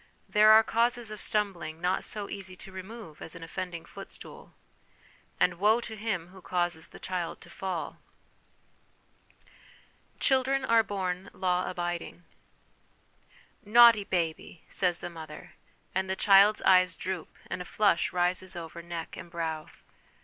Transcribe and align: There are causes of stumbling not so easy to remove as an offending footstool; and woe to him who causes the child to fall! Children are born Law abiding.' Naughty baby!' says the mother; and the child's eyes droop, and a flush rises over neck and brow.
There 0.27 0.51
are 0.51 0.63
causes 0.63 1.11
of 1.11 1.21
stumbling 1.21 1.79
not 1.79 2.03
so 2.03 2.27
easy 2.27 2.55
to 2.55 2.71
remove 2.71 3.21
as 3.21 3.35
an 3.35 3.43
offending 3.43 3.85
footstool; 3.85 4.55
and 5.39 5.59
woe 5.59 5.79
to 5.81 5.95
him 5.95 6.29
who 6.29 6.41
causes 6.41 6.87
the 6.87 6.97
child 6.97 7.39
to 7.41 7.51
fall! 7.51 7.99
Children 10.19 10.65
are 10.65 10.81
born 10.81 11.29
Law 11.33 11.69
abiding.' 11.69 12.23
Naughty 13.63 14.03
baby!' 14.03 14.63
says 14.81 15.01
the 15.01 15.09
mother; 15.11 15.53
and 15.93 16.09
the 16.09 16.15
child's 16.15 16.63
eyes 16.63 16.95
droop, 16.95 17.37
and 17.47 17.61
a 17.61 17.65
flush 17.65 18.11
rises 18.11 18.55
over 18.55 18.81
neck 18.81 19.15
and 19.15 19.29
brow. 19.29 19.67